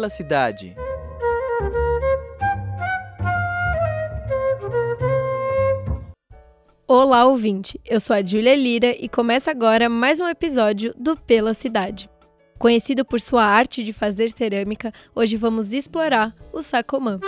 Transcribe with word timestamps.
Pela 0.00 0.08
cidade. 0.08 0.74
Olá, 6.88 7.26
ouvinte! 7.26 7.78
Eu 7.84 8.00
sou 8.00 8.16
a 8.16 8.22
Júlia 8.24 8.56
Lira 8.56 8.96
e 8.98 9.10
começa 9.10 9.50
agora 9.50 9.90
mais 9.90 10.18
um 10.18 10.26
episódio 10.26 10.94
do 10.98 11.16
Pela 11.16 11.52
Cidade. 11.52 12.08
Conhecido 12.58 13.04
por 13.04 13.20
sua 13.20 13.44
arte 13.44 13.84
de 13.84 13.92
fazer 13.92 14.30
cerâmica, 14.30 14.90
hoje 15.14 15.36
vamos 15.36 15.74
explorar 15.74 16.34
o 16.50 16.62
Sacomã. 16.62 17.20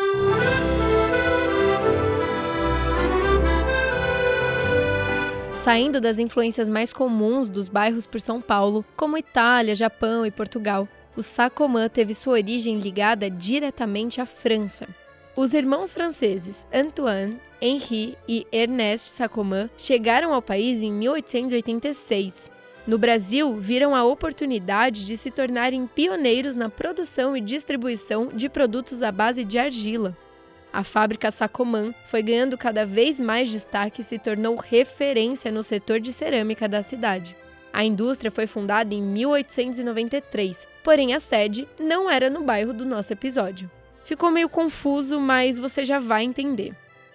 Saindo 5.52 6.00
das 6.00 6.18
influências 6.18 6.70
mais 6.70 6.90
comuns 6.90 7.50
dos 7.50 7.68
bairros 7.68 8.06
por 8.06 8.18
São 8.18 8.40
Paulo, 8.40 8.82
como 8.96 9.18
Itália, 9.18 9.76
Japão 9.76 10.24
e 10.24 10.30
Portugal, 10.30 10.88
o 11.16 11.22
Sacomã 11.22 11.88
teve 11.88 12.14
sua 12.14 12.34
origem 12.34 12.78
ligada 12.78 13.30
diretamente 13.30 14.20
à 14.20 14.26
França. 14.26 14.88
Os 15.36 15.54
irmãos 15.54 15.94
franceses 15.94 16.66
Antoine, 16.72 17.38
Henri 17.60 18.16
e 18.28 18.46
Ernest 18.52 19.14
Sacomã 19.14 19.68
chegaram 19.76 20.34
ao 20.34 20.42
país 20.42 20.82
em 20.82 20.92
1886. 20.92 22.50
No 22.86 22.98
Brasil, 22.98 23.54
viram 23.56 23.94
a 23.94 24.04
oportunidade 24.04 25.04
de 25.04 25.16
se 25.16 25.30
tornarem 25.30 25.86
pioneiros 25.86 26.56
na 26.56 26.68
produção 26.68 27.36
e 27.36 27.40
distribuição 27.40 28.26
de 28.26 28.48
produtos 28.48 29.02
à 29.02 29.12
base 29.12 29.44
de 29.44 29.58
argila. 29.58 30.16
A 30.72 30.82
fábrica 30.82 31.30
Sacomã 31.30 31.94
foi 32.08 32.22
ganhando 32.22 32.58
cada 32.58 32.84
vez 32.84 33.20
mais 33.20 33.50
destaque 33.50 34.00
e 34.00 34.04
se 34.04 34.18
tornou 34.18 34.56
referência 34.56 35.52
no 35.52 35.62
setor 35.62 36.00
de 36.00 36.12
cerâmica 36.12 36.66
da 36.66 36.82
cidade. 36.82 37.36
A 37.72 37.84
indústria 37.84 38.30
foi 38.30 38.46
fundada 38.46 38.94
em 38.94 39.00
1893, 39.00 40.68
porém 40.84 41.14
a 41.14 41.20
sede 41.20 41.66
não 41.80 42.10
era 42.10 42.28
no 42.28 42.42
bairro 42.42 42.74
do 42.74 42.84
nosso 42.84 43.12
episódio. 43.12 43.70
Ficou 44.04 44.30
meio 44.30 44.48
confuso, 44.48 45.18
mas 45.18 45.58
você 45.58 45.84
já 45.84 45.98
vai 45.98 46.24
entender. 46.24 46.74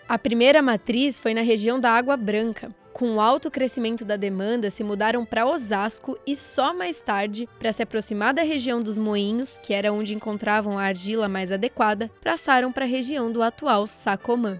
A 0.09 0.17
primeira 0.17 0.61
matriz 0.61 1.19
foi 1.19 1.33
na 1.33 1.41
região 1.41 1.79
da 1.79 1.91
Água 1.91 2.17
Branca. 2.17 2.73
Com 2.93 3.17
o 3.17 3.21
alto 3.21 3.51
crescimento 3.51 4.03
da 4.03 4.15
demanda, 4.15 4.71
se 4.71 4.83
mudaram 4.83 5.23
para 5.23 5.45
Osasco 5.45 6.17
e 6.25 6.35
só 6.35 6.73
mais 6.73 6.99
tarde, 6.99 7.47
para 7.59 7.71
se 7.71 7.83
aproximar 7.83 8.33
da 8.33 8.41
região 8.41 8.81
dos 8.81 8.97
Moinhos, 8.97 9.59
que 9.59 9.73
era 9.73 9.93
onde 9.93 10.15
encontravam 10.15 10.79
a 10.79 10.83
argila 10.85 11.29
mais 11.29 11.51
adequada, 11.51 12.09
passaram 12.23 12.71
para 12.71 12.85
a 12.85 12.87
região 12.87 13.31
do 13.31 13.43
atual 13.43 13.85
Sacomã. 13.85 14.59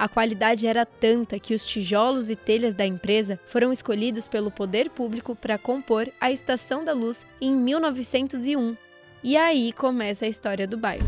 A 0.00 0.08
qualidade 0.08 0.66
era 0.66 0.86
tanta 0.86 1.38
que 1.38 1.52
os 1.52 1.62
tijolos 1.62 2.30
e 2.30 2.34
telhas 2.34 2.74
da 2.74 2.86
empresa 2.86 3.38
foram 3.44 3.70
escolhidos 3.70 4.26
pelo 4.26 4.50
poder 4.50 4.88
público 4.88 5.36
para 5.36 5.58
compor 5.58 6.08
a 6.18 6.32
Estação 6.32 6.82
da 6.82 6.94
Luz 6.94 7.26
em 7.38 7.54
1901. 7.54 8.78
E 9.22 9.36
aí 9.36 9.74
começa 9.74 10.24
a 10.24 10.28
história 10.28 10.66
do 10.66 10.78
bairro. 10.78 11.04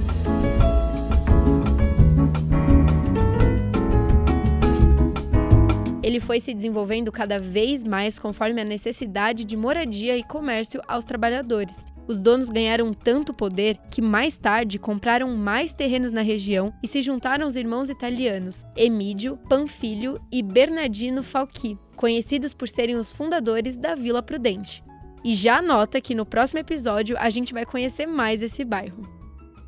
Ele 6.03 6.21
foi 6.21 6.39
se 6.39 6.53
desenvolvendo 6.53 7.11
cada 7.11 7.41
vez 7.41 7.83
mais 7.83 8.19
conforme 8.19 8.61
a 8.61 8.65
necessidade 8.65 9.43
de 9.47 9.57
moradia 9.57 10.19
e 10.19 10.23
comércio 10.23 10.83
aos 10.87 11.07
trabalhadores. 11.07 11.92
Os 12.07 12.21
donos 12.21 12.49
ganharam 12.49 12.93
tanto 12.93 13.33
poder 13.33 13.79
que 13.91 14.03
mais 14.03 14.37
tarde 14.37 14.79
compraram 14.79 15.37
mais 15.37 15.73
terrenos 15.73 16.13
na 16.13 16.23
região 16.23 16.73
e 16.83 16.89
se 16.89 17.01
juntaram 17.01 17.45
aos 17.45 17.57
irmãos 17.57 17.89
italianos 17.89 18.65
Emídio, 18.77 19.39
Panfilho 19.49 20.21
e 20.31 20.43
Bernardino 20.43 21.23
Falchi, 21.23 21.79
conhecidos 21.97 22.53
por 22.53 22.69
serem 22.69 22.97
os 22.97 23.13
fundadores 23.13 23.77
da 23.77 23.95
Vila 23.95 24.23
Prudente. 24.23 24.83
E 25.25 25.37
já 25.37 25.59
anota 25.59 26.01
que 26.01 26.15
no 26.15 26.27
próximo 26.27 26.59
episódio 26.59 27.17
a 27.19 27.31
gente 27.31 27.53
vai 27.53 27.65
conhecer 27.65 28.07
mais 28.07 28.43
esse 28.43 28.65
bairro. 28.65 29.03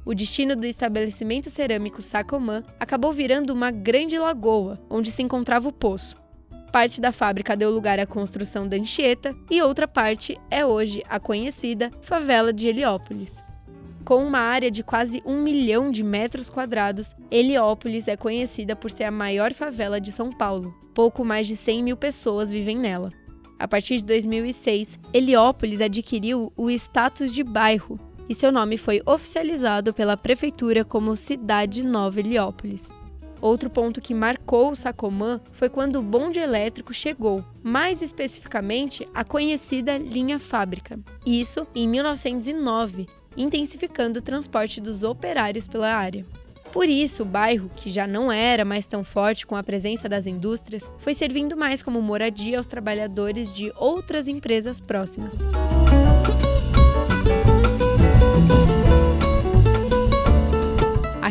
O 0.05 0.13
destino 0.13 0.55
do 0.57 0.67
estabelecimento 0.67 1.49
cerâmico 1.49 2.03
Sacomã 2.03 2.63
acabou 2.79 3.13
virando 3.13 3.55
uma 3.55 3.71
grande 3.71 4.19
lagoa, 4.19 4.79
onde 4.91 5.11
se 5.11 5.23
encontrava 5.23 5.69
o 5.69 5.73
poço. 5.73 6.17
Parte 6.75 7.01
da 7.01 7.13
fábrica 7.13 7.57
deu 7.57 7.71
lugar 7.71 8.01
à 8.01 8.05
construção 8.05 8.67
da 8.67 8.77
Anchieta 8.77 9.33
e 9.49 9.63
outra 9.63 9.87
parte 9.87 10.37
é 10.51 10.67
hoje 10.67 11.05
a 11.09 11.21
conhecida 11.21 11.89
favela 12.03 12.53
de 12.53 12.67
Heliópolis. 12.67 13.45
Com 14.05 14.27
uma 14.27 14.41
área 14.41 14.73
de 14.73 14.83
quase 14.83 15.23
um 15.25 15.41
milhão 15.41 15.89
de 15.89 16.03
metros 16.03 16.51
quadrados, 16.51 17.15
Heliópolis 17.31 18.09
é 18.09 18.17
conhecida 18.17 18.75
por 18.75 18.91
ser 18.91 19.05
a 19.05 19.13
maior 19.13 19.53
favela 19.53 20.01
de 20.01 20.11
São 20.11 20.33
Paulo. 20.33 20.75
Pouco 20.93 21.25
mais 21.25 21.47
de 21.47 21.55
100 21.55 21.81
mil 21.81 21.97
pessoas 21.97 22.51
vivem 22.51 22.77
nela. 22.77 23.13
A 23.57 23.69
partir 23.69 23.99
de 23.99 24.05
2006, 24.07 24.99
Heliópolis 25.13 25.81
adquiriu 25.81 26.53
o 26.57 26.69
status 26.71 27.33
de 27.33 27.45
bairro 27.45 28.01
e 28.29 28.35
seu 28.35 28.51
nome 28.51 28.77
foi 28.79 29.01
oficializado 29.07 29.95
pela 29.95 30.17
prefeitura 30.17 30.85
como 30.85 31.17
Cidade 31.17 31.85
Nova 31.85 32.19
Heliópolis. 32.19 32.91
Outro 33.45 33.69
ponto 33.69 34.01
que 34.01 34.15
marcou 34.15 34.71
o 34.71 34.75
Sacomã 34.75 35.39
foi 35.53 35.69
quando 35.69 35.97
o 35.97 36.03
bonde 36.03 36.41
elétrico 36.41 36.95
chegou, 36.95 37.45
mais 37.63 38.01
especificamente 38.01 39.07
a 39.13 39.23
conhecida 39.23 39.99
linha 39.99 40.39
fábrica. 40.39 40.99
Isso 41.27 41.67
em 41.75 41.87
1909, 41.87 43.07
intensificando 43.37 44.19
o 44.19 44.23
transporte 44.23 44.81
dos 44.81 45.03
operários 45.03 45.69
pela 45.69 45.95
área. 45.95 46.25
Por 46.73 46.89
isso, 46.89 47.23
o 47.23 47.27
bairro, 47.27 47.71
que 47.77 47.91
já 47.91 48.07
não 48.07 48.33
era 48.33 48.65
mais 48.65 48.87
tão 48.87 49.05
forte 49.05 49.47
com 49.47 49.57
a 49.57 49.63
presença 49.63 50.09
das 50.09 50.27
indústrias, 50.27 50.91
foi 50.97 51.13
servindo 51.13 51.55
mais 51.55 51.83
como 51.83 52.01
moradia 52.01 52.57
aos 52.57 52.67
trabalhadores 52.67 53.53
de 53.53 53.71
outras 53.77 54.27
empresas 54.27 54.81
próximas. 54.81 55.35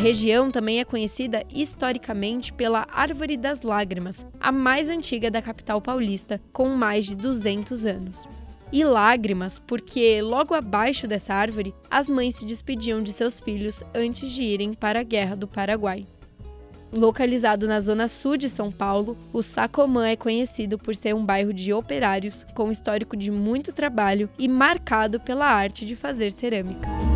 Região 0.03 0.51
também 0.51 0.81
é 0.81 0.83
conhecida 0.83 1.45
historicamente 1.49 2.51
pela 2.51 2.85
Árvore 2.91 3.37
das 3.37 3.61
Lágrimas, 3.61 4.25
a 4.37 4.51
mais 4.51 4.89
antiga 4.89 5.31
da 5.31 5.41
capital 5.41 5.81
paulista, 5.81 6.41
com 6.51 6.67
mais 6.67 7.05
de 7.05 7.15
200 7.15 7.85
anos. 7.85 8.27
E 8.69 8.83
lágrimas, 8.83 9.59
porque 9.59 10.21
logo 10.21 10.53
abaixo 10.53 11.07
dessa 11.07 11.33
árvore, 11.33 11.73
as 11.89 12.09
mães 12.09 12.35
se 12.35 12.45
despediam 12.45 13.01
de 13.01 13.13
seus 13.13 13.39
filhos 13.39 13.81
antes 13.95 14.29
de 14.29 14.43
irem 14.43 14.73
para 14.73 14.99
a 14.99 15.03
Guerra 15.03 15.37
do 15.37 15.47
Paraguai. 15.47 16.05
Localizado 16.91 17.65
na 17.65 17.79
zona 17.79 18.09
sul 18.09 18.35
de 18.35 18.49
São 18.49 18.69
Paulo, 18.69 19.17
o 19.31 19.41
Sacomã 19.41 20.09
é 20.09 20.17
conhecido 20.17 20.77
por 20.77 20.97
ser 20.97 21.15
um 21.15 21.25
bairro 21.25 21.53
de 21.53 21.71
operários 21.71 22.45
com 22.53 22.69
histórico 22.69 23.15
de 23.15 23.31
muito 23.31 23.71
trabalho 23.71 24.29
e 24.37 24.49
marcado 24.49 25.17
pela 25.21 25.45
arte 25.45 25.85
de 25.85 25.95
fazer 25.95 26.29
cerâmica. 26.29 27.12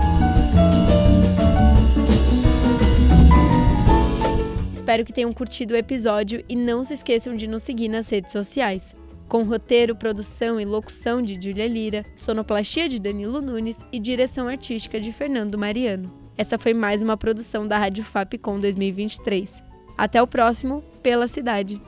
Espero 4.88 5.04
que 5.04 5.12
tenham 5.12 5.34
curtido 5.34 5.74
o 5.74 5.78
episódio 5.78 6.46
e 6.48 6.56
não 6.56 6.82
se 6.82 6.94
esqueçam 6.94 7.36
de 7.36 7.46
nos 7.46 7.62
seguir 7.62 7.90
nas 7.90 8.08
redes 8.10 8.32
sociais. 8.32 8.96
Com 9.28 9.44
roteiro, 9.44 9.94
produção 9.94 10.62
e 10.62 10.64
locução 10.64 11.22
de 11.22 11.34
Julia 11.34 11.68
Lira, 11.68 12.06
sonoplastia 12.16 12.88
de 12.88 12.98
Danilo 12.98 13.42
Nunes 13.42 13.80
e 13.92 14.00
direção 14.00 14.48
artística 14.48 14.98
de 14.98 15.12
Fernando 15.12 15.58
Mariano. 15.58 16.10
Essa 16.38 16.58
foi 16.58 16.74
mais 16.74 17.02
uma 17.02 17.18
produção 17.18 17.68
da 17.68 17.78
Rádio 17.78 18.02
Fapcom 18.02 18.62
2023. 18.62 19.62
Até 19.98 20.24
o 20.24 20.26
próximo 20.26 20.82
Pela 21.04 21.28
Cidade. 21.28 21.82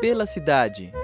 Pela 0.00 0.24
cidade. 0.24 1.03